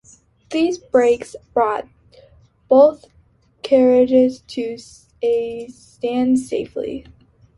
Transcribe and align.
These 0.49 0.79
brakes 0.79 1.35
brought 1.53 1.87
both 2.67 3.05
carriages 3.61 4.39
to 4.47 4.79
a 5.21 5.67
stand 5.67 6.39
safely. 6.39 7.05